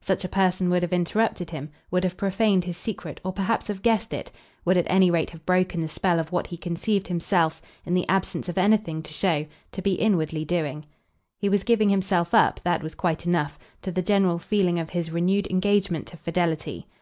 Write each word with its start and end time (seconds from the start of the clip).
Such 0.00 0.24
a 0.24 0.30
person 0.30 0.70
would 0.70 0.82
have 0.82 0.94
interrupted 0.94 1.50
him, 1.50 1.68
would 1.90 2.04
have 2.04 2.16
profaned 2.16 2.64
his 2.64 2.78
secret 2.78 3.20
or 3.22 3.34
perhaps 3.34 3.66
have 3.68 3.82
guessed 3.82 4.14
it; 4.14 4.32
would 4.64 4.78
at 4.78 4.86
any 4.88 5.10
rate 5.10 5.28
have 5.28 5.44
broken 5.44 5.82
the 5.82 5.90
spell 5.90 6.18
of 6.18 6.32
what 6.32 6.46
he 6.46 6.56
conceived 6.56 7.06
himself 7.08 7.60
in 7.84 7.92
the 7.92 8.08
absence 8.08 8.48
of 8.48 8.56
anything 8.56 9.02
"to 9.02 9.12
show" 9.12 9.44
to 9.72 9.82
be 9.82 9.92
inwardly 9.92 10.42
doing. 10.42 10.86
He 11.36 11.50
was 11.50 11.64
giving 11.64 11.90
himself 11.90 12.32
up 12.32 12.60
that 12.64 12.82
was 12.82 12.94
quite 12.94 13.26
enough 13.26 13.58
to 13.82 13.92
the 13.92 14.00
general 14.00 14.38
feeling 14.38 14.78
of 14.78 14.88
his 14.88 15.10
renewed 15.10 15.46
engagement 15.50 16.06
to 16.06 16.16
fidelity. 16.16 16.86